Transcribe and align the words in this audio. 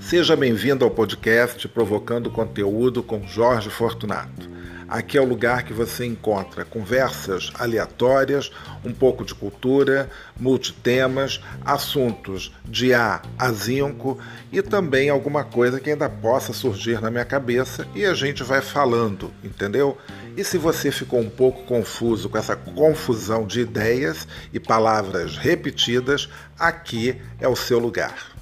Seja 0.00 0.36
bem-vindo 0.36 0.84
ao 0.84 0.90
podcast 0.90 1.66
Provocando 1.66 2.30
Conteúdo 2.30 3.02
com 3.02 3.26
Jorge 3.26 3.70
Fortunato. 3.70 4.45
Aqui 4.88 5.18
é 5.18 5.20
o 5.20 5.24
lugar 5.24 5.64
que 5.64 5.72
você 5.72 6.06
encontra 6.06 6.64
conversas 6.64 7.50
aleatórias, 7.58 8.52
um 8.84 8.92
pouco 8.92 9.24
de 9.24 9.34
cultura, 9.34 10.08
multitemas, 10.38 11.40
assuntos 11.64 12.52
de 12.64 12.94
A 12.94 13.20
a 13.36 13.50
zinco 13.50 14.18
e 14.52 14.62
também 14.62 15.10
alguma 15.10 15.42
coisa 15.42 15.80
que 15.80 15.90
ainda 15.90 16.08
possa 16.08 16.52
surgir 16.52 17.00
na 17.00 17.10
minha 17.10 17.24
cabeça 17.24 17.86
e 17.94 18.04
a 18.04 18.14
gente 18.14 18.44
vai 18.44 18.60
falando, 18.60 19.32
entendeu? 19.42 19.98
E 20.36 20.44
se 20.44 20.56
você 20.56 20.92
ficou 20.92 21.18
um 21.18 21.30
pouco 21.30 21.64
confuso 21.64 22.28
com 22.28 22.38
essa 22.38 22.54
confusão 22.54 23.46
de 23.46 23.60
ideias 23.60 24.28
e 24.52 24.60
palavras 24.60 25.36
repetidas, 25.36 26.28
aqui 26.58 27.20
é 27.40 27.48
o 27.48 27.56
seu 27.56 27.78
lugar. 27.78 28.35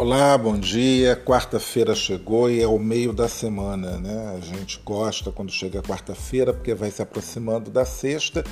Olá, 0.00 0.38
bom 0.38 0.58
dia. 0.58 1.14
Quarta-feira 1.14 1.94
chegou 1.94 2.50
e 2.50 2.62
é 2.62 2.66
o 2.66 2.78
meio 2.78 3.12
da 3.12 3.28
semana, 3.28 3.98
né? 3.98 4.34
A 4.34 4.40
gente 4.40 4.80
gosta 4.82 5.30
quando 5.30 5.52
chega 5.52 5.82
quarta-feira 5.82 6.54
porque 6.54 6.74
vai 6.74 6.90
se 6.90 7.02
aproximando 7.02 7.70
da 7.70 7.84
sexta 7.84 8.42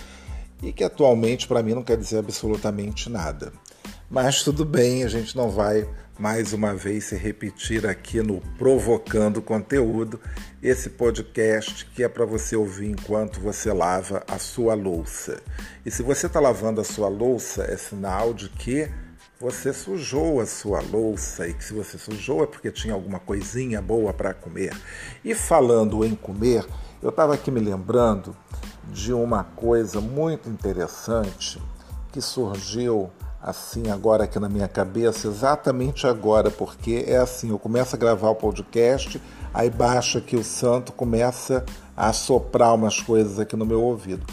e 0.63 0.75
que 0.75 0.85
atualmente 0.85 1.49
para 1.49 1.63
mim 1.63 1.73
não 1.73 1.83
quer 1.83 1.97
dizer 1.97 2.19
absolutamente 2.19 3.09
nada. 3.09 3.51
Mas 4.11 4.43
tudo 4.43 4.63
bem, 4.63 5.05
a 5.05 5.09
gente 5.09 5.35
não 5.35 5.49
vai 5.49 5.89
mais 6.19 6.53
uma 6.53 6.75
vez 6.75 7.05
se 7.05 7.17
repetir 7.17 7.87
aqui 7.87 8.21
no 8.21 8.43
Provocando 8.59 9.41
Conteúdo, 9.41 10.21
esse 10.63 10.91
podcast 10.91 11.87
que 11.95 12.03
é 12.03 12.11
para 12.11 12.27
você 12.27 12.57
ouvir 12.57 12.91
enquanto 12.91 13.41
você 13.41 13.73
lava 13.73 14.23
a 14.29 14.39
sua 14.39 14.75
louça. 14.75 15.41
E 15.87 15.91
se 15.91 16.03
você 16.03 16.27
está 16.27 16.41
lavando 16.41 16.83
a 16.83 16.85
sua 16.85 17.09
louça, 17.09 17.63
é 17.63 17.77
sinal 17.79 18.35
de 18.35 18.51
que 18.51 18.91
você 19.41 19.73
sujou 19.73 20.41
a 20.41 20.47
sua 20.47 20.81
louça 20.81 21.47
e 21.47 21.55
que 21.55 21.65
se 21.65 21.73
você 21.73 21.97
sujou 21.97 22.43
é 22.43 22.47
porque 22.47 22.73
tinha 22.73 22.93
alguma 22.93 23.21
coisinha 23.21 23.81
boa 23.81 24.13
para 24.13 24.35
comer. 24.35 24.77
E 25.25 25.33
falando 25.33 26.05
em 26.05 26.17
comer, 26.17 26.67
eu 27.01 27.11
estava 27.11 27.35
aqui 27.35 27.49
me 27.49 27.61
lembrando 27.61 28.37
de 28.93 29.13
uma 29.13 29.45
coisa 29.45 30.01
muito 30.01 30.49
interessante 30.49 31.63
que 32.11 32.21
surgiu 32.21 33.11
assim 33.41 33.89
agora 33.91 34.25
aqui 34.25 34.41
na 34.41 34.49
minha 34.49 34.67
cabeça, 34.67 35.29
exatamente 35.29 36.05
agora, 36.05 36.51
porque 36.51 37.05
é 37.07 37.19
assim, 37.19 37.51
eu 37.51 37.59
começo 37.61 37.95
a 37.95 37.99
gravar 37.99 38.31
o 38.31 38.35
podcast, 38.35 39.23
aí 39.55 39.71
baixa 39.71 40.19
aqui 40.19 40.35
o 40.35 40.43
santo, 40.43 40.93
começa 40.93 41.65
a 41.97 42.13
soprar 42.13 42.75
umas 42.75 43.01
coisas 43.01 43.39
aqui 43.39 43.55
no 43.55 43.65
meu 43.65 43.83
ouvido. 43.83 44.27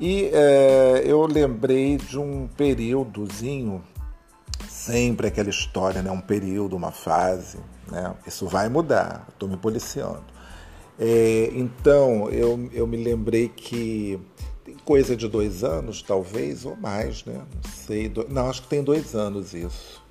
E 0.00 0.30
é, 0.32 1.02
eu 1.04 1.26
lembrei 1.26 1.98
de 1.98 2.18
um 2.18 2.48
períodozinho 2.56 3.84
sempre 4.88 5.26
aquela 5.28 5.50
história, 5.50 6.00
né? 6.00 6.10
um 6.10 6.20
período, 6.20 6.74
uma 6.74 6.90
fase. 6.90 7.58
Né? 7.90 8.14
Isso 8.26 8.46
vai 8.46 8.68
mudar, 8.68 9.26
estou 9.28 9.48
me 9.48 9.56
policiando. 9.56 10.24
É, 10.98 11.50
então, 11.52 12.28
eu, 12.30 12.68
eu 12.72 12.86
me 12.86 12.96
lembrei 12.96 13.48
que 13.48 14.18
tem 14.64 14.74
coisa 14.84 15.14
de 15.14 15.28
dois 15.28 15.62
anos, 15.62 16.02
talvez, 16.02 16.64
ou 16.64 16.74
mais, 16.74 17.24
né? 17.24 17.34
Não 17.34 17.70
sei. 17.70 18.08
Do... 18.08 18.26
Não, 18.28 18.48
acho 18.48 18.62
que 18.62 18.68
tem 18.68 18.82
dois 18.82 19.14
anos 19.14 19.54
isso. 19.54 20.02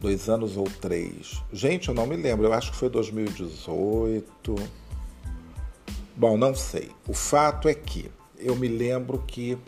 Dois 0.00 0.28
anos 0.28 0.56
ou 0.56 0.64
três. 0.80 1.42
Gente, 1.52 1.88
eu 1.88 1.94
não 1.94 2.06
me 2.06 2.16
lembro, 2.16 2.46
eu 2.46 2.52
acho 2.52 2.70
que 2.70 2.76
foi 2.76 2.88
2018. 2.88 4.54
Bom, 6.16 6.36
não 6.38 6.54
sei. 6.54 6.90
O 7.06 7.12
fato 7.12 7.68
é 7.68 7.74
que 7.74 8.10
eu 8.38 8.56
me 8.56 8.68
lembro 8.68 9.22
que 9.26 9.54
uh, 9.54 9.60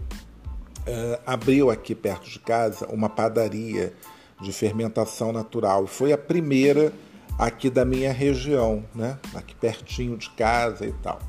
abriu 1.26 1.70
aqui 1.70 1.94
perto 1.94 2.30
de 2.30 2.38
casa 2.38 2.86
uma 2.86 3.08
padaria 3.08 3.92
de 4.40 4.52
fermentação 4.52 5.32
natural. 5.32 5.86
Foi 5.86 6.12
a 6.12 6.18
primeira 6.18 6.92
aqui 7.38 7.70
da 7.70 7.84
minha 7.84 8.12
região, 8.12 8.84
né? 8.94 9.18
aqui 9.34 9.54
pertinho 9.54 10.16
de 10.16 10.28
casa 10.30 10.86
e 10.86 10.92
tal. 10.94 11.20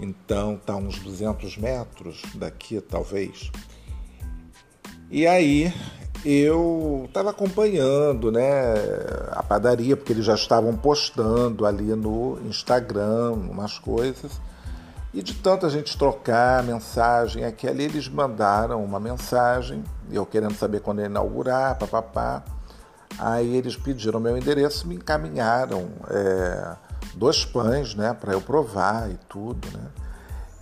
Então 0.00 0.56
tá 0.64 0.76
uns 0.76 0.98
200 0.98 1.56
metros 1.56 2.22
daqui, 2.34 2.80
talvez. 2.80 3.50
E 5.10 5.26
aí 5.26 5.72
eu 6.24 7.04
estava 7.08 7.30
acompanhando 7.30 8.30
né, 8.30 8.74
a 9.30 9.42
padaria, 9.42 9.96
porque 9.96 10.12
eles 10.12 10.24
já 10.24 10.34
estavam 10.34 10.76
postando 10.76 11.64
ali 11.64 11.94
no 11.96 12.38
Instagram 12.46 13.32
umas 13.32 13.78
coisas. 13.78 14.40
E 15.18 15.22
de 15.22 15.34
tanta 15.34 15.68
gente 15.68 15.98
trocar 15.98 16.62
mensagem 16.62 17.44
aqui 17.44 17.66
ali, 17.66 17.82
eles 17.82 18.06
mandaram 18.06 18.84
uma 18.84 19.00
mensagem, 19.00 19.82
eu 20.12 20.24
querendo 20.24 20.54
saber 20.54 20.78
quando 20.80 21.00
ia 21.00 21.06
inaugurar, 21.06 21.76
papapá. 21.76 22.44
Aí 23.18 23.56
eles 23.56 23.76
pediram 23.76 24.20
meu 24.20 24.38
endereço 24.38 24.86
me 24.86 24.94
encaminharam 24.94 25.88
é, 26.08 26.76
dois 27.16 27.44
pães, 27.44 27.96
né, 27.96 28.14
para 28.14 28.32
eu 28.32 28.40
provar 28.40 29.10
e 29.10 29.16
tudo, 29.28 29.66
né. 29.76 29.86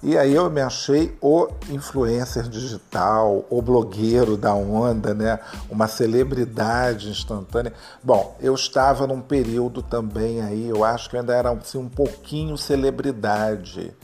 E 0.03 0.17
aí 0.17 0.35
eu 0.35 0.49
me 0.49 0.63
achei 0.63 1.15
o 1.21 1.49
influencer 1.69 2.45
digital, 2.49 3.45
o 3.51 3.61
blogueiro 3.61 4.39
da 4.39 4.55
onda, 4.55 5.13
né? 5.13 5.39
Uma 5.69 5.89
celebridade 5.89 7.11
instantânea. 7.11 7.73
Bom, 8.03 8.37
eu 8.41 8.55
estava 8.55 9.07
num 9.07 9.21
período 9.21 9.83
também 9.83 10.41
aí, 10.41 10.67
eu 10.69 10.83
acho 10.83 11.11
que 11.11 11.17
eu 11.17 11.21
ainda 11.21 11.35
era 11.35 11.51
assim, 11.51 11.77
um 11.77 11.89
pouquinho 11.89 12.57
celebridade 12.57 13.95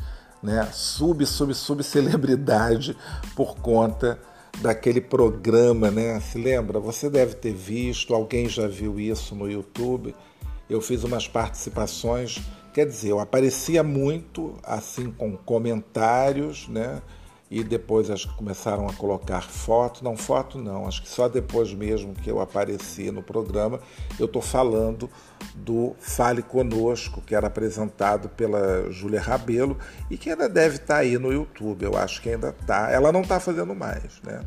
né, 0.43 0.69
sub, 0.73 1.25
sub, 1.25 1.55
sub 1.55 1.83
celebridade 1.83 2.97
por 3.37 3.57
conta 3.57 4.19
daquele 4.61 5.01
programa, 5.01 5.91
né? 5.91 6.21
Se 6.21 6.39
lembra? 6.39 6.79
Você 6.79 7.09
deve 7.09 7.35
ter 7.35 7.55
visto, 7.55 8.15
alguém 8.15 8.49
já 8.49 8.67
viu 8.67 8.99
isso 9.01 9.35
no 9.35 9.51
YouTube. 9.51 10.15
Eu 10.69 10.81
fiz 10.81 11.05
umas 11.05 11.27
participações, 11.29 12.41
quer 12.73 12.87
dizer, 12.87 13.11
eu 13.11 13.21
aparecia 13.21 13.83
muito 13.83 14.55
assim 14.63 15.11
com 15.11 15.37
comentários, 15.37 16.69
né? 16.69 17.01
E 17.53 17.63
depois 17.63 18.11
acho 18.11 18.31
que 18.31 18.35
começaram 18.35 18.89
a 18.89 18.95
colocar 18.95 19.43
foto, 19.43 20.03
não 20.03 20.17
foto 20.17 20.57
não, 20.59 20.87
acho 20.89 21.03
que 21.03 21.09
só 21.09 21.29
depois 21.29 21.75
mesmo 21.75 22.15
que 22.15 22.31
eu 22.31 22.41
apareci 22.41 23.11
no 23.11 23.23
programa, 23.23 23.79
eu 24.19 24.25
estou 24.25 24.41
falando 24.41 25.11
do 25.55 25.95
Fale 26.01 26.43
Conosco, 26.43 27.21
que 27.21 27.35
era 27.35 27.49
apresentado 27.49 28.31
pela 28.31 28.91
Júlia 28.91 29.21
Rabelo 29.21 29.77
e 30.11 30.17
que 30.17 30.31
ainda 30.31 30.49
deve 30.49 30.77
estar 30.77 30.95
tá 30.95 31.01
aí 31.01 31.19
no 31.19 31.31
YouTube, 31.31 31.83
eu 31.83 31.95
acho 31.95 32.23
que 32.23 32.31
ainda 32.31 32.57
está, 32.59 32.91
ela 32.91 33.13
não 33.13 33.21
está 33.21 33.39
fazendo 33.39 33.75
mais, 33.75 34.19
né? 34.23 34.41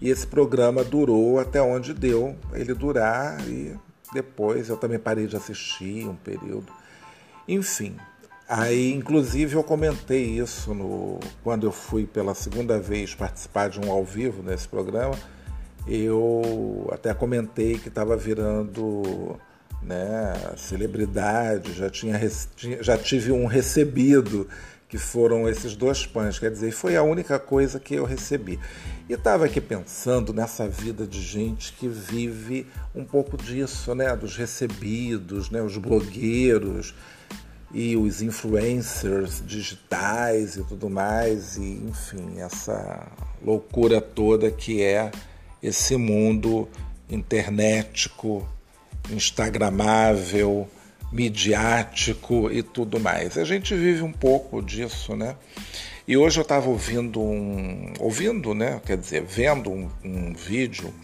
E 0.00 0.08
esse 0.08 0.26
programa 0.26 0.84
durou 0.84 1.40
até 1.40 1.60
onde 1.60 1.92
deu 1.92 2.36
ele 2.52 2.74
durar 2.74 3.40
e 3.48 3.76
depois 4.12 4.68
eu 4.68 4.76
também 4.76 5.00
parei 5.00 5.26
de 5.26 5.36
assistir 5.36 6.06
um 6.06 6.14
período. 6.14 6.72
Enfim, 7.48 7.96
Aí, 8.48 8.92
inclusive, 8.92 9.56
eu 9.56 9.64
comentei 9.64 10.38
isso 10.38 10.72
no, 10.72 11.18
quando 11.42 11.66
eu 11.66 11.72
fui 11.72 12.06
pela 12.06 12.32
segunda 12.32 12.78
vez 12.78 13.12
participar 13.12 13.68
de 13.68 13.80
um 13.80 13.90
ao 13.90 14.04
vivo 14.04 14.40
nesse 14.40 14.68
programa. 14.68 15.18
Eu 15.86 16.88
até 16.92 17.12
comentei 17.12 17.76
que 17.76 17.88
estava 17.88 18.16
virando 18.16 19.36
né, 19.82 20.32
celebridade, 20.56 21.72
já, 21.72 21.90
tinha, 21.90 22.20
já 22.80 22.96
tive 22.96 23.32
um 23.32 23.46
recebido, 23.46 24.48
que 24.88 24.96
foram 24.96 25.48
esses 25.48 25.74
dois 25.74 26.06
pães. 26.06 26.38
Quer 26.38 26.52
dizer, 26.52 26.70
foi 26.70 26.96
a 26.96 27.02
única 27.02 27.40
coisa 27.40 27.80
que 27.80 27.94
eu 27.94 28.04
recebi. 28.04 28.60
E 29.08 29.12
estava 29.12 29.46
aqui 29.46 29.60
pensando 29.60 30.32
nessa 30.32 30.68
vida 30.68 31.04
de 31.04 31.20
gente 31.20 31.72
que 31.72 31.88
vive 31.88 32.64
um 32.94 33.04
pouco 33.04 33.36
disso, 33.36 33.92
né, 33.92 34.14
dos 34.14 34.36
recebidos, 34.36 35.50
né, 35.50 35.60
os 35.60 35.76
blogueiros 35.76 36.94
e 37.76 37.94
os 37.94 38.22
influencers 38.22 39.42
digitais 39.44 40.56
e 40.56 40.62
tudo 40.62 40.88
mais, 40.88 41.58
e 41.58 41.82
enfim, 41.86 42.40
essa 42.40 43.06
loucura 43.44 44.00
toda 44.00 44.50
que 44.50 44.82
é 44.82 45.10
esse 45.62 45.94
mundo 45.94 46.66
internetico, 47.10 48.48
instagramável, 49.10 50.66
midiático 51.12 52.50
e 52.50 52.62
tudo 52.62 52.98
mais. 52.98 53.36
A 53.36 53.44
gente 53.44 53.74
vive 53.74 54.00
um 54.00 54.12
pouco 54.12 54.62
disso, 54.62 55.14
né? 55.14 55.36
E 56.08 56.16
hoje 56.16 56.38
eu 56.38 56.44
estava 56.44 56.70
ouvindo 56.70 57.20
um, 57.20 57.92
ouvindo, 58.00 58.54
né? 58.54 58.80
Quer 58.86 58.96
dizer, 58.96 59.22
vendo 59.22 59.70
um, 59.70 59.90
um 60.02 60.32
vídeo 60.32 60.94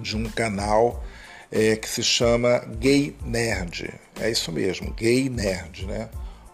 de 0.00 0.16
um 0.16 0.24
canal 0.24 1.04
é, 1.50 1.76
que 1.76 1.86
se 1.86 2.02
chama 2.02 2.60
Gay 2.78 3.14
Nerd. 3.26 3.92
É 4.20 4.30
isso 4.30 4.52
mesmo, 4.52 4.92
Gay 4.92 5.28
Nerd, 5.28 5.86
né? 5.86 6.08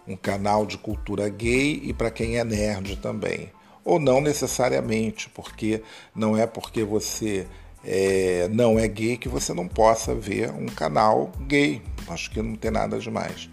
Um 0.07 0.15
canal 0.15 0.65
de 0.65 0.77
cultura 0.77 1.29
gay 1.29 1.81
e 1.83 1.93
para 1.93 2.09
quem 2.09 2.37
é 2.37 2.43
nerd 2.43 2.95
também. 2.97 3.51
Ou 3.85 3.99
não 3.99 4.19
necessariamente, 4.19 5.29
porque 5.29 5.83
não 6.15 6.35
é 6.35 6.47
porque 6.47 6.83
você 6.83 7.45
é, 7.83 8.47
não 8.51 8.77
é 8.77 8.87
gay 8.87 9.17
que 9.17 9.29
você 9.29 9.53
não 9.53 9.67
possa 9.67 10.13
ver 10.13 10.51
um 10.51 10.65
canal 10.65 11.31
gay. 11.47 11.81
Acho 12.07 12.31
que 12.31 12.41
não 12.41 12.55
tem 12.55 12.71
nada 12.71 12.97
demais. 12.99 13.49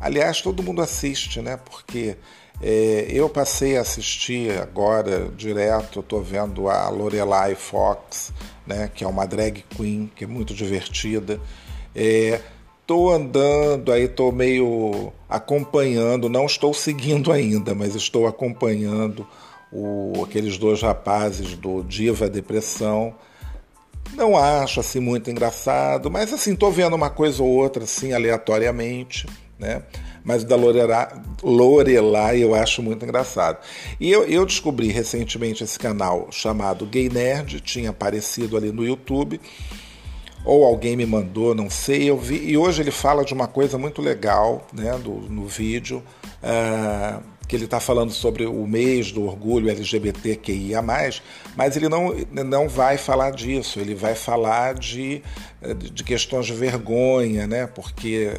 Aliás, 0.00 0.40
todo 0.40 0.62
mundo 0.62 0.80
assiste, 0.80 1.40
né? 1.40 1.56
Porque 1.56 2.16
é, 2.62 3.06
eu 3.10 3.28
passei 3.28 3.76
a 3.76 3.82
assistir 3.82 4.58
agora 4.58 5.28
direto, 5.36 6.00
estou 6.00 6.22
vendo 6.22 6.68
a 6.68 6.88
Lorelai 6.88 7.54
Fox, 7.54 8.32
né? 8.66 8.90
Que 8.92 9.04
é 9.04 9.06
uma 9.06 9.26
drag 9.26 9.64
queen, 9.70 10.10
que 10.14 10.24
é 10.24 10.26
muito 10.26 10.54
divertida. 10.54 11.40
Estou 12.88 13.12
andando, 13.12 13.92
aí 13.92 14.04
estou 14.04 14.32
meio 14.32 15.12
acompanhando, 15.28 16.30
não 16.30 16.46
estou 16.46 16.72
seguindo 16.72 17.30
ainda, 17.30 17.74
mas 17.74 17.94
estou 17.94 18.26
acompanhando 18.26 19.26
o, 19.70 20.24
aqueles 20.24 20.56
dois 20.56 20.80
rapazes 20.80 21.54
do 21.54 21.82
Diva 21.82 22.30
Depressão 22.30 23.14
não 24.14 24.38
acho 24.38 24.80
assim 24.80 25.00
muito 25.00 25.30
engraçado, 25.30 26.10
mas 26.10 26.32
assim, 26.32 26.56
tô 26.56 26.70
vendo 26.70 26.96
uma 26.96 27.10
coisa 27.10 27.42
ou 27.42 27.50
outra 27.50 27.84
assim 27.84 28.14
aleatoriamente, 28.14 29.26
né? 29.58 29.82
Mas 30.24 30.42
o 30.42 30.46
da 30.46 30.56
Lorelai 31.42 32.42
eu 32.42 32.54
acho 32.54 32.82
muito 32.82 33.04
engraçado. 33.04 33.58
E 34.00 34.10
eu, 34.10 34.24
eu 34.24 34.46
descobri 34.46 34.88
recentemente 34.88 35.62
esse 35.62 35.78
canal 35.78 36.28
chamado 36.30 36.86
Gay 36.86 37.10
Nerd, 37.10 37.60
tinha 37.60 37.90
aparecido 37.90 38.56
ali 38.56 38.72
no 38.72 38.82
YouTube, 38.82 39.38
ou 40.44 40.64
alguém 40.64 40.96
me 40.96 41.04
mandou, 41.04 41.54
não 41.54 41.68
sei, 41.68 42.08
eu 42.08 42.16
vi, 42.16 42.50
e 42.50 42.56
hoje 42.56 42.82
ele 42.82 42.90
fala 42.90 43.24
de 43.24 43.34
uma 43.34 43.46
coisa 43.46 43.76
muito 43.76 44.00
legal, 44.00 44.66
né, 44.72 44.98
do, 44.98 45.10
no 45.10 45.46
vídeo. 45.46 46.02
Uh, 46.42 47.22
que 47.48 47.56
ele 47.56 47.64
está 47.64 47.80
falando 47.80 48.12
sobre 48.12 48.44
o 48.44 48.66
mês 48.66 49.10
do 49.10 49.24
orgulho 49.24 49.70
LGBTQIA, 49.70 50.82
mas 50.82 51.22
ele 51.76 51.88
não, 51.88 52.14
não 52.30 52.68
vai 52.68 52.98
falar 52.98 53.30
disso, 53.30 53.80
ele 53.80 53.94
vai 53.94 54.14
falar 54.14 54.74
de, 54.74 55.22
de 55.92 56.04
questões 56.04 56.44
de 56.44 56.52
vergonha, 56.52 57.46
né? 57.46 57.66
porque 57.66 58.30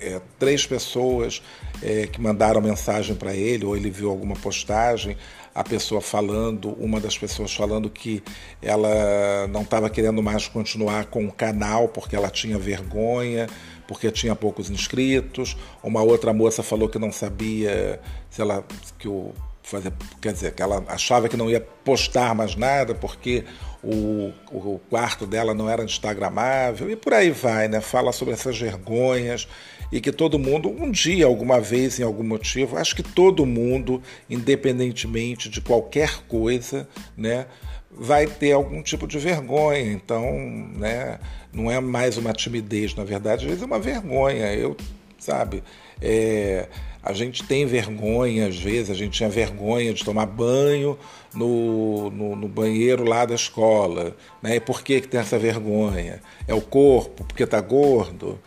é, 0.00 0.18
três 0.38 0.66
pessoas 0.66 1.42
é, 1.82 2.06
que 2.06 2.18
mandaram 2.18 2.62
mensagem 2.62 3.14
para 3.14 3.34
ele, 3.34 3.66
ou 3.66 3.76
ele 3.76 3.90
viu 3.90 4.08
alguma 4.08 4.34
postagem, 4.34 5.14
a 5.54 5.62
pessoa 5.62 6.00
falando, 6.00 6.70
uma 6.80 6.98
das 6.98 7.16
pessoas 7.16 7.54
falando 7.54 7.88
que 7.88 8.22
ela 8.60 9.46
não 9.48 9.60
estava 9.60 9.88
querendo 9.88 10.22
mais 10.22 10.48
continuar 10.48 11.04
com 11.06 11.26
o 11.26 11.30
canal 11.30 11.86
porque 11.86 12.16
ela 12.16 12.28
tinha 12.28 12.58
vergonha 12.58 13.46
porque 13.86 14.10
tinha 14.10 14.34
poucos 14.34 14.70
inscritos. 14.70 15.56
Uma 15.82 16.02
outra 16.02 16.32
moça 16.32 16.62
falou 16.62 16.88
que 16.88 16.98
não 16.98 17.12
sabia 17.12 18.00
se 18.30 18.40
ela 18.40 18.64
que 18.98 19.08
o 19.08 19.32
fazer, 19.62 19.92
quer 20.20 20.32
dizer, 20.32 20.52
que 20.52 20.62
ela 20.62 20.84
achava 20.88 21.28
que 21.28 21.36
não 21.36 21.50
ia 21.50 21.60
postar 21.60 22.34
mais 22.34 22.54
nada 22.54 22.94
porque 22.94 23.44
o, 23.82 24.30
o 24.52 24.80
quarto 24.90 25.26
dela 25.26 25.54
não 25.54 25.68
era 25.68 25.82
instagramável 25.82 26.90
e 26.90 26.96
por 26.96 27.14
aí 27.14 27.30
vai, 27.30 27.66
né? 27.66 27.80
Fala 27.80 28.12
sobre 28.12 28.34
essas 28.34 28.58
vergonhas 28.58 29.48
e 29.90 30.00
que 30.00 30.12
todo 30.12 30.38
mundo, 30.38 30.68
um 30.68 30.90
dia, 30.90 31.26
alguma 31.26 31.60
vez, 31.60 31.98
em 31.98 32.02
algum 32.02 32.24
motivo, 32.24 32.76
acho 32.76 32.96
que 32.96 33.02
todo 33.02 33.46
mundo, 33.46 34.02
independentemente 34.28 35.48
de 35.48 35.60
qualquer 35.60 36.22
coisa, 36.26 36.88
né, 37.16 37.46
vai 37.96 38.26
ter 38.26 38.52
algum 38.52 38.82
tipo 38.82 39.06
de 39.06 39.18
vergonha. 39.18 39.92
Então, 39.92 40.32
né, 40.76 41.18
não 41.52 41.70
é 41.70 41.80
mais 41.80 42.16
uma 42.16 42.32
timidez, 42.32 42.94
na 42.94 43.04
verdade, 43.04 43.44
às 43.44 43.48
vezes 43.48 43.62
é 43.62 43.66
uma 43.66 43.78
vergonha. 43.78 44.52
Eu, 44.54 44.76
sabe, 45.18 45.62
é, 46.00 46.68
a 47.02 47.12
gente 47.12 47.44
tem 47.44 47.66
vergonha, 47.66 48.48
às 48.48 48.56
vezes, 48.56 48.90
a 48.90 48.94
gente 48.94 49.12
tinha 49.12 49.28
vergonha 49.28 49.92
de 49.92 50.04
tomar 50.04 50.26
banho 50.26 50.98
no, 51.34 52.10
no, 52.10 52.36
no 52.36 52.48
banheiro 52.48 53.04
lá 53.04 53.24
da 53.24 53.34
escola. 53.34 54.16
Né? 54.42 54.56
E 54.56 54.60
por 54.60 54.82
que, 54.82 55.00
que 55.02 55.08
tem 55.08 55.20
essa 55.20 55.38
vergonha? 55.38 56.20
É 56.48 56.54
o 56.54 56.60
corpo, 56.62 57.24
porque 57.24 57.42
está 57.42 57.60
gordo? 57.60 58.38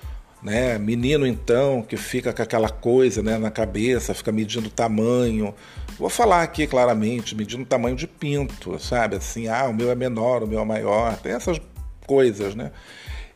Né? 0.48 0.78
Menino, 0.78 1.28
então, 1.28 1.82
que 1.82 1.98
fica 1.98 2.32
com 2.32 2.42
aquela 2.42 2.70
coisa 2.70 3.22
né, 3.22 3.38
na 3.38 3.52
cabeça, 3.52 4.14
fica 4.14 4.32
medindo 4.32 4.70
tamanho. 4.70 5.54
Vou 6.00 6.08
falar 6.08 6.42
aqui 6.42 6.66
claramente, 6.66 7.36
medindo 7.36 7.66
tamanho 7.66 7.98
de 7.98 8.08
pinto, 8.08 8.80
sabe? 8.80 9.18
Assim, 9.18 9.50
ah, 9.50 9.66
o 9.66 9.74
meu 9.74 9.92
é 9.92 9.96
menor, 9.96 10.44
o 10.44 10.48
meu 10.48 10.62
é 10.62 10.64
maior. 10.64 11.18
Tem 11.18 11.34
essas 11.34 11.60
coisas, 12.06 12.56
né? 12.56 12.72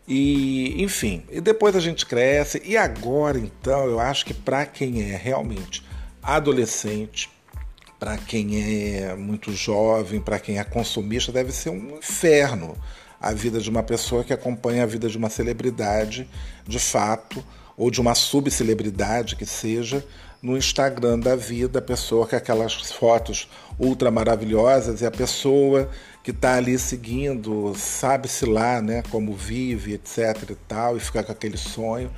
E, 0.08 0.82
enfim, 0.82 1.24
e 1.30 1.42
depois 1.42 1.76
a 1.76 1.82
gente 1.82 2.06
cresce. 2.06 2.62
E 2.64 2.78
agora, 2.78 3.38
então, 3.38 3.84
eu 3.88 4.00
acho 4.00 4.26
que 4.26 4.34
para 4.34 4.66
quem 4.66 5.12
é 5.12 5.18
realmente 5.18 5.84
adolescente, 6.24 7.30
para 8.00 8.18
quem 8.18 9.04
é 9.04 9.16
muito 9.18 9.52
jovem, 9.52 10.22
para 10.22 10.40
quem 10.40 10.60
é 10.60 10.64
consumista, 10.64 11.30
deve 11.30 11.52
ser 11.52 11.72
um 11.72 11.98
inferno 11.98 12.78
a 13.22 13.32
vida 13.34 13.60
de 13.60 13.70
uma 13.70 13.84
pessoa 13.84 14.24
que 14.24 14.34
acompanha 14.34 14.84
a 14.84 14.88
vida 14.88 15.08
de 15.08 15.18
uma 15.18 15.30
celebridade, 15.30 16.28
de 16.68 16.80
fato, 16.80 17.44
ou 17.78 17.92
de 17.92 18.02
uma 18.02 18.16
subcelebridade 18.16 19.36
que 19.36 19.46
seja, 19.46 20.04
no 20.42 20.58
Instagram 20.58 21.20
da 21.20 21.36
vida, 21.36 21.80
a 21.80 21.82
pessoa 21.82 22.26
com 22.26 22.36
aquelas 22.36 22.74
fotos 22.74 23.48
ultra 23.80 24.10
maravilhosas 24.10 25.02
e 25.02 25.06
a 25.06 25.12
pessoa 25.12 25.90
que 26.24 26.32
está 26.32 26.56
ali 26.56 26.78
seguindo, 26.80 27.74
sabe-se 27.76 28.46
lá, 28.46 28.82
né, 28.82 29.04
como 29.10 29.34
vive, 29.34 29.94
etc 29.94 30.50
e 30.50 30.56
tal, 30.68 30.98
e 30.98 31.00
fica 31.00 31.24
com 31.24 31.32
aquele 31.32 31.58
sonho. 31.58 32.12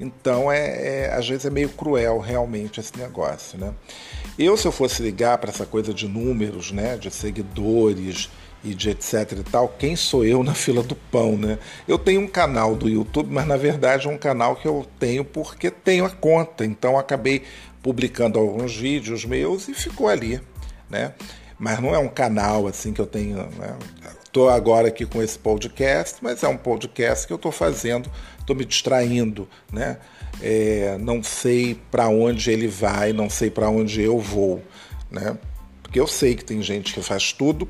Então, 0.00 0.50
é, 0.50 1.06
é, 1.06 1.14
às 1.14 1.28
vezes 1.28 1.44
é 1.44 1.50
meio 1.50 1.68
cruel 1.70 2.18
realmente 2.18 2.78
esse 2.78 2.96
negócio, 2.96 3.58
né? 3.58 3.74
Eu, 4.38 4.56
se 4.56 4.66
eu 4.66 4.70
fosse 4.70 5.02
ligar 5.02 5.38
para 5.38 5.50
essa 5.50 5.66
coisa 5.66 5.92
de 5.92 6.06
números, 6.06 6.70
né, 6.70 6.96
de 6.96 7.10
seguidores 7.10 8.30
e 8.64 8.74
de 8.74 8.90
etc 8.90 9.32
e 9.38 9.42
tal, 9.42 9.68
quem 9.68 9.94
sou 9.96 10.24
eu 10.24 10.42
na 10.42 10.54
fila 10.54 10.82
do 10.82 10.94
pão, 10.94 11.36
né? 11.36 11.58
Eu 11.86 11.98
tenho 11.98 12.20
um 12.20 12.28
canal 12.28 12.74
do 12.74 12.88
YouTube, 12.88 13.32
mas 13.32 13.46
na 13.46 13.56
verdade 13.56 14.06
é 14.06 14.10
um 14.10 14.18
canal 14.18 14.56
que 14.56 14.66
eu 14.66 14.86
tenho 14.98 15.24
porque 15.24 15.70
tenho 15.70 16.04
a 16.04 16.10
conta, 16.10 16.64
então 16.64 16.98
acabei 16.98 17.44
publicando 17.82 18.38
alguns 18.38 18.76
vídeos 18.76 19.24
meus 19.24 19.68
e 19.68 19.74
ficou 19.74 20.08
ali, 20.08 20.40
né? 20.90 21.14
mas 21.58 21.80
não 21.80 21.94
é 21.94 21.98
um 21.98 22.08
canal 22.08 22.66
assim 22.66 22.92
que 22.92 23.00
eu 23.00 23.06
tenho. 23.06 23.48
Estou 24.24 24.48
né? 24.48 24.56
agora 24.56 24.88
aqui 24.88 25.04
com 25.04 25.20
esse 25.20 25.38
podcast, 25.38 26.18
mas 26.22 26.42
é 26.42 26.48
um 26.48 26.56
podcast 26.56 27.26
que 27.26 27.32
eu 27.32 27.36
estou 27.36 27.50
fazendo, 27.50 28.10
estou 28.38 28.54
me 28.54 28.64
distraindo, 28.64 29.48
né? 29.72 29.98
É, 30.40 30.96
não 31.00 31.22
sei 31.22 31.74
para 31.90 32.08
onde 32.08 32.50
ele 32.50 32.68
vai, 32.68 33.12
não 33.12 33.28
sei 33.28 33.50
para 33.50 33.68
onde 33.68 34.00
eu 34.00 34.20
vou, 34.20 34.62
né? 35.10 35.36
Porque 35.82 35.98
eu 35.98 36.06
sei 36.06 36.36
que 36.36 36.44
tem 36.44 36.62
gente 36.62 36.94
que 36.94 37.02
faz 37.02 37.32
tudo, 37.32 37.68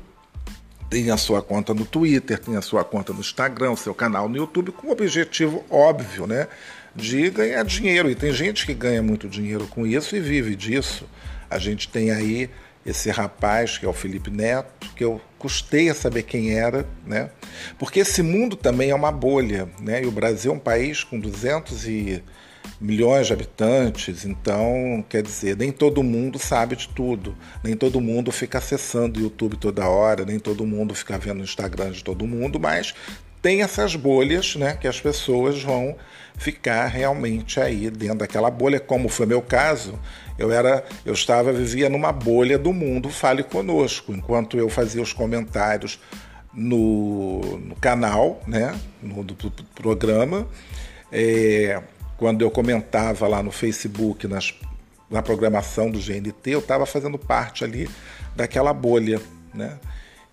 tem 0.89 1.11
a 1.11 1.17
sua 1.17 1.41
conta 1.41 1.73
no 1.73 1.85
Twitter, 1.85 2.39
tem 2.39 2.55
a 2.55 2.61
sua 2.61 2.83
conta 2.83 3.13
no 3.13 3.19
Instagram, 3.19 3.71
o 3.71 3.77
seu 3.77 3.93
canal 3.93 4.27
no 4.27 4.37
YouTube, 4.37 4.71
com 4.71 4.87
o 4.87 4.91
objetivo 4.91 5.63
óbvio, 5.69 6.25
né? 6.25 6.47
De 6.95 7.29
ganhar 7.29 7.63
dinheiro. 7.63 8.09
E 8.09 8.15
tem 8.15 8.33
gente 8.33 8.65
que 8.65 8.73
ganha 8.73 9.01
muito 9.01 9.27
dinheiro 9.27 9.67
com 9.67 9.85
isso 9.85 10.15
e 10.15 10.19
vive 10.19 10.55
disso. 10.55 11.07
A 11.49 11.59
gente 11.59 11.87
tem 11.87 12.11
aí 12.11 12.49
esse 12.85 13.11
rapaz, 13.11 13.77
que 13.77 13.85
é 13.85 13.89
o 13.89 13.93
Felipe 13.93 14.31
Neto, 14.31 14.89
que 14.95 15.03
eu 15.03 15.21
custei 15.37 15.89
a 15.89 15.95
saber 15.95 16.23
quem 16.23 16.57
era, 16.57 16.87
né? 17.05 17.29
Porque 17.77 17.99
esse 17.99 18.23
mundo 18.23 18.55
também 18.55 18.89
é 18.89 18.95
uma 18.95 19.11
bolha, 19.11 19.69
né? 19.79 20.03
E 20.03 20.07
o 20.07 20.11
Brasil 20.11 20.51
é 20.51 20.55
um 20.55 20.59
país 20.59 21.03
com 21.03 21.19
200 21.19 21.87
e 21.87 22.23
milhões 22.79 23.27
de 23.27 23.33
habitantes, 23.33 24.25
então, 24.25 25.03
quer 25.09 25.21
dizer, 25.21 25.57
nem 25.57 25.71
todo 25.71 26.01
mundo 26.01 26.39
sabe 26.39 26.75
de 26.75 26.87
tudo, 26.89 27.35
nem 27.63 27.75
todo 27.75 27.99
mundo 27.99 28.31
fica 28.31 28.57
acessando 28.57 29.19
o 29.19 29.23
YouTube 29.23 29.57
toda 29.57 29.87
hora, 29.87 30.23
nem 30.23 30.39
todo 30.39 30.65
mundo 30.65 30.95
fica 30.95 31.17
vendo 31.17 31.41
o 31.41 31.43
Instagram 31.43 31.91
de 31.91 32.03
todo 32.03 32.25
mundo, 32.25 32.59
mas 32.59 32.93
tem 33.41 33.61
essas 33.61 33.95
bolhas, 33.95 34.55
né, 34.55 34.77
que 34.79 34.87
as 34.87 34.99
pessoas 34.99 35.61
vão 35.61 35.95
ficar 36.37 36.87
realmente 36.87 37.59
aí 37.59 37.89
dentro 37.89 38.19
daquela 38.19 38.49
bolha, 38.49 38.79
como 38.79 39.09
foi 39.09 39.25
meu 39.25 39.41
caso. 39.41 39.99
Eu 40.37 40.51
era, 40.51 40.85
eu 41.05 41.13
estava 41.13 41.51
vivia 41.51 41.89
numa 41.89 42.11
bolha 42.11 42.57
do 42.57 42.73
mundo 42.73 43.09
Fale 43.09 43.43
conosco, 43.43 44.13
enquanto 44.13 44.57
eu 44.57 44.69
fazia 44.69 45.01
os 45.01 45.13
comentários 45.13 45.99
no, 46.53 47.57
no 47.59 47.75
canal, 47.75 48.41
né, 48.47 48.77
no 49.01 49.23
do, 49.23 49.33
do 49.33 49.63
programa. 49.75 50.47
É, 51.11 51.81
quando 52.19 52.41
eu 52.41 52.51
comentava 52.51 53.29
lá 53.29 53.41
no 53.41 53.49
Facebook, 53.49 54.27
nas, 54.27 54.53
na 55.09 55.23
programação 55.23 55.89
do 55.89 55.97
GNT, 55.97 56.51
eu 56.51 56.59
estava 56.59 56.85
fazendo 56.85 57.17
parte 57.17 57.63
ali 57.63 57.89
daquela 58.35 58.73
bolha, 58.73 59.21
né? 59.53 59.79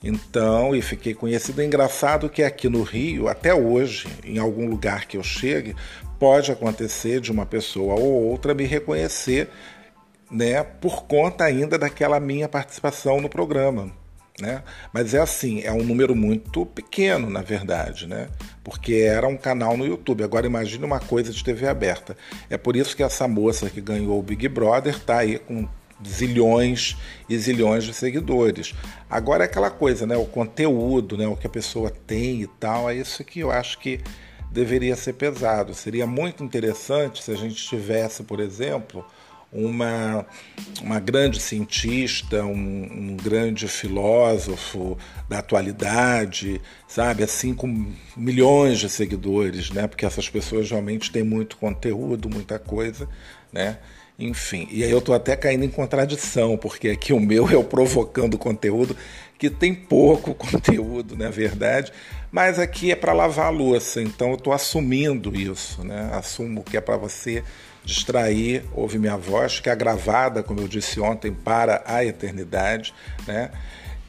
Então, 0.02 0.74
e 0.74 0.82
fiquei 0.82 1.14
conhecido. 1.14 1.62
É 1.62 1.64
engraçado 1.64 2.28
que 2.28 2.42
aqui 2.42 2.68
no 2.68 2.82
Rio, 2.82 3.28
até 3.28 3.54
hoje, 3.54 4.08
em 4.24 4.36
algum 4.36 4.68
lugar 4.68 5.06
que 5.06 5.16
eu 5.16 5.22
chegue, 5.22 5.76
pode 6.18 6.50
acontecer 6.50 7.20
de 7.20 7.30
uma 7.30 7.46
pessoa 7.46 7.94
ou 7.94 8.24
outra 8.30 8.52
me 8.52 8.64
reconhecer, 8.64 9.48
né, 10.28 10.64
por 10.64 11.04
conta 11.04 11.44
ainda 11.44 11.78
daquela 11.78 12.18
minha 12.18 12.48
participação 12.48 13.20
no 13.20 13.28
programa. 13.28 13.92
Né? 14.40 14.62
Mas 14.92 15.14
é 15.14 15.18
assim, 15.18 15.62
é 15.62 15.72
um 15.72 15.82
número 15.82 16.14
muito 16.14 16.66
pequeno, 16.66 17.30
na 17.30 17.40
verdade, 17.40 18.06
né? 18.06 18.28
Porque 18.62 18.94
era 18.94 19.26
um 19.26 19.36
canal 19.36 19.78
no 19.78 19.86
YouTube. 19.86 20.22
Agora 20.22 20.46
imagine 20.46 20.84
uma 20.84 21.00
coisa 21.00 21.32
de 21.32 21.42
TV 21.42 21.66
aberta. 21.66 22.14
É 22.50 22.58
por 22.58 22.76
isso 22.76 22.94
que 22.94 23.02
essa 23.02 23.26
moça 23.26 23.70
que 23.70 23.80
ganhou 23.80 24.18
o 24.18 24.22
Big 24.22 24.46
Brother 24.48 24.94
está 24.94 25.18
aí 25.18 25.38
com 25.38 25.66
zilhões 26.06 26.96
e 27.28 27.38
zilhões 27.38 27.84
de 27.84 27.94
seguidores. 27.94 28.74
Agora 29.08 29.44
é 29.44 29.46
aquela 29.46 29.70
coisa, 29.70 30.06
né? 30.06 30.16
O 30.16 30.26
conteúdo, 30.26 31.16
né? 31.16 31.26
O 31.26 31.36
que 31.36 31.46
a 31.46 31.50
pessoa 31.50 31.90
tem 31.90 32.42
e 32.42 32.46
tal, 32.46 32.90
é 32.90 32.94
isso 32.94 33.24
que 33.24 33.40
eu 33.40 33.50
acho 33.50 33.78
que 33.78 34.00
deveria 34.50 34.96
ser 34.96 35.14
pesado. 35.14 35.74
Seria 35.74 36.06
muito 36.06 36.44
interessante 36.44 37.22
se 37.22 37.30
a 37.30 37.36
gente 37.36 37.54
tivesse, 37.54 38.22
por 38.22 38.40
exemplo, 38.40 39.04
uma, 39.56 40.26
uma 40.82 41.00
grande 41.00 41.40
cientista, 41.40 42.44
um, 42.44 42.52
um, 42.52 43.16
grande 43.16 43.66
filósofo 43.66 44.98
da 45.28 45.38
atualidade, 45.38 46.60
sabe, 46.86 47.22
assim 47.24 47.54
com 47.54 47.92
milhões 48.16 48.78
de 48.78 48.90
seguidores, 48.90 49.70
né? 49.70 49.86
Porque 49.86 50.04
essas 50.04 50.28
pessoas 50.28 50.70
realmente 50.70 51.10
têm 51.10 51.22
muito 51.22 51.56
conteúdo, 51.56 52.28
muita 52.28 52.58
coisa, 52.58 53.08
né? 53.50 53.78
Enfim, 54.18 54.66
e 54.70 54.82
aí 54.82 54.90
eu 54.90 54.98
estou 54.98 55.14
até 55.14 55.36
caindo 55.36 55.64
em 55.64 55.68
contradição, 55.68 56.56
porque 56.56 56.88
aqui 56.88 57.12
o 57.12 57.20
meu 57.20 57.50
é 57.50 57.56
o 57.56 57.64
provocando 57.64 58.38
conteúdo, 58.38 58.96
que 59.38 59.50
tem 59.50 59.74
pouco 59.74 60.32
conteúdo, 60.36 61.16
na 61.16 61.28
verdade, 61.28 61.92
mas 62.32 62.58
aqui 62.58 62.90
é 62.90 62.96
para 62.96 63.12
lavar 63.12 63.46
a 63.46 63.50
louça, 63.50 64.00
então 64.00 64.30
eu 64.30 64.36
estou 64.36 64.52
assumindo 64.52 65.38
isso, 65.38 65.84
né? 65.84 66.10
Assumo 66.12 66.62
que 66.62 66.76
é 66.76 66.80
para 66.80 66.96
você 66.96 67.42
distrair, 67.86 68.64
ouve 68.74 68.98
minha 68.98 69.16
voz, 69.16 69.60
que 69.60 69.70
é 69.70 69.76
gravada, 69.76 70.42
como 70.42 70.60
eu 70.60 70.68
disse 70.68 71.00
ontem, 71.00 71.32
para 71.32 71.82
a 71.86 72.04
eternidade, 72.04 72.92
né? 73.26 73.50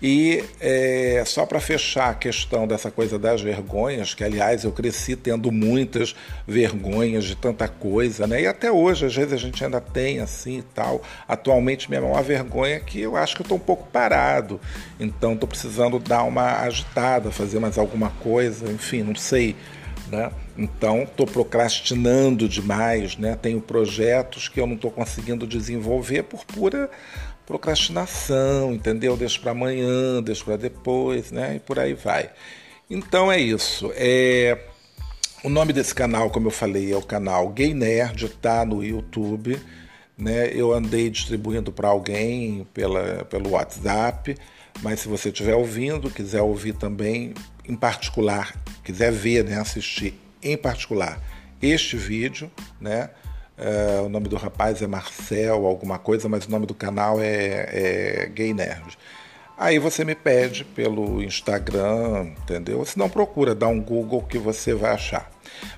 E 0.01 0.43
é, 0.60 1.24
só 1.25 1.43
para 1.46 1.60
fechar 1.60 2.12
a 2.12 2.13
questão 2.13 2.67
dessa 2.67 2.91
coisa 2.91 3.17
das 3.17 3.41
vergonhas, 3.41 4.13
que 4.13 4.24
aliás 4.24 4.63
eu 4.63 4.72
cresci 4.72 5.15
tendo 5.15 5.51
muitas 5.51 6.15
vergonhas 6.48 7.24
de 7.24 7.36
tanta 7.36 7.67
coisa, 7.67 8.27
né? 8.27 8.43
E 8.43 8.48
até 8.48 8.72
hoje, 8.72 9.07
às 9.07 9.15
vezes, 9.15 9.34
a 9.34 9.38
gente 9.38 9.63
ainda 9.63 9.81
tem 9.81 10.19
assim 10.19 10.60
e 10.60 10.62
tal. 10.62 11.01
Atualmente, 11.27 11.89
minha 11.89 12.01
maior 12.01 12.24
vergonha 12.24 12.75
é 12.75 12.79
que 12.79 13.01
eu 13.01 13.15
acho 13.15 13.36
que 13.36 13.41
eu 13.41 13.46
estou 13.46 13.57
um 13.57 13.62
pouco 13.62 13.88
parado. 13.88 14.62
Então, 15.00 15.34
estou 15.34 15.50
precisando 15.50 15.98
dar 15.98 16.24
uma 16.24 16.60
agitada, 16.60 17.31
fazer 17.31 17.60
mais 17.60 17.77
alguma 17.77 18.12
coisa, 18.22 18.72
enfim, 18.72 19.01
não 19.01 19.15
sei. 19.15 19.55
Né? 20.11 20.31
Então, 20.57 21.03
estou 21.03 21.27
procrastinando 21.27 22.47
demais, 22.47 23.17
né? 23.17 23.37
tenho 23.41 23.59
projetos 23.59 24.47
que 24.47 24.59
eu 24.59 24.65
não 24.65 24.75
estou 24.75 24.89
conseguindo 24.89 25.45
desenvolver 25.45 26.23
por 26.23 26.45
pura 26.45 26.89
procrastinação, 27.47 28.73
entendeu? 28.73 29.15
Deixa 29.15 29.39
para 29.39 29.51
amanhã, 29.51 30.21
deixa 30.21 30.43
para 30.43 30.57
depois, 30.57 31.31
né? 31.31 31.55
E 31.55 31.59
por 31.59 31.79
aí 31.79 31.93
vai. 31.93 32.29
Então 32.89 33.31
é 33.31 33.39
isso. 33.39 33.91
É... 33.95 34.59
O 35.43 35.49
nome 35.49 35.71
desse 35.71 35.95
canal, 35.95 36.29
como 36.29 36.47
eu 36.47 36.51
falei, 36.51 36.91
é 36.91 36.97
o 36.97 37.01
canal 37.01 37.47
Gay 37.49 37.73
Nerd, 37.73 38.27
tá 38.41 38.65
no 38.65 38.83
YouTube. 38.83 39.57
Né? 40.17 40.51
Eu 40.51 40.73
andei 40.73 41.09
distribuindo 41.09 41.71
para 41.71 41.87
alguém 41.87 42.67
pela, 42.73 43.23
pelo 43.25 43.51
WhatsApp, 43.51 44.35
mas 44.81 45.01
se 45.01 45.07
você 45.07 45.29
estiver 45.29 45.55
ouvindo, 45.55 46.09
quiser 46.09 46.41
ouvir 46.41 46.73
também, 46.73 47.33
em 47.67 47.75
particular, 47.75 48.53
quiser 48.88 49.12
ver, 49.12 49.44
né, 49.44 49.60
assistir 49.60 50.17
em 50.41 50.56
particular 50.56 51.22
este 51.62 51.98
vídeo, 51.98 52.50
né? 52.79 53.10
Uh, 53.58 54.06
o 54.06 54.10
nome 54.10 54.29
do 54.29 54.38
rapaz 54.38 54.82
é 54.82 54.88
Marcel, 54.88 55.65
alguma 55.65 56.00
coisa, 56.00 56.29
mas 56.29 56.46
o 56.46 56.51
nome 56.51 56.65
do 56.65 56.74
canal 56.74 57.20
é, 57.20 58.24
é 58.24 58.25
Gay 58.27 58.53
Nerd. 58.53 58.98
Aí 59.58 59.77
você 59.77 60.06
me 60.06 60.15
pede 60.15 60.63
pelo 60.63 61.22
Instagram, 61.22 62.27
entendeu? 62.44 62.86
Se 62.86 62.98
não 62.98 63.10
procura, 63.10 63.56
dá 63.56 63.67
um 63.67 63.82
Google 63.82 64.22
que 64.22 64.38
você 64.38 64.74
vai 64.74 64.91
achar. 64.91 65.29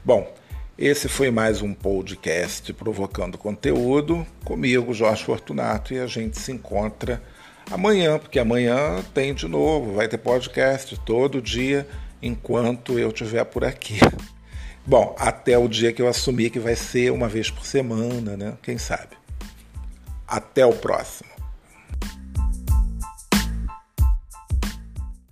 Bom, 0.04 0.32
esse 0.78 1.08
foi 1.08 1.32
mais 1.32 1.62
um 1.62 1.74
podcast 1.74 2.72
provocando 2.74 3.38
conteúdo 3.38 4.28
comigo, 4.44 4.94
Jorge 4.94 5.24
Fortunato, 5.24 5.94
e 5.94 6.00
a 6.00 6.06
gente 6.06 6.38
se 6.38 6.51
encontra 6.51 7.24
amanhã, 7.72 8.20
porque 8.20 8.38
amanhã 8.38 9.01
tem 9.13 9.34
de 9.34 9.48
novo, 9.48 9.94
vai 9.94 10.08
ter 10.08 10.18
podcast 10.18 11.00
todo 11.06 11.42
dia 11.42 11.88
enquanto 12.21 12.97
eu 12.99 13.09
estiver 13.09 13.43
por 13.45 13.63
aqui. 13.63 13.99
Bom, 14.85 15.15
até 15.19 15.57
o 15.57 15.67
dia 15.67 15.93
que 15.93 16.01
eu 16.01 16.07
assumir 16.07 16.49
que 16.49 16.59
vai 16.59 16.75
ser 16.75 17.11
uma 17.11 17.27
vez 17.27 17.51
por 17.51 17.65
semana, 17.65 18.35
né? 18.35 18.57
Quem 18.61 18.77
sabe? 18.77 19.17
Até 20.27 20.65
o 20.65 20.73
próximo. 20.73 21.29